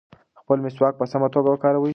خپل 0.41 0.57
مسواک 0.65 0.93
په 0.99 1.05
سمه 1.11 1.27
توګه 1.33 1.49
وکاروئ. 1.51 1.89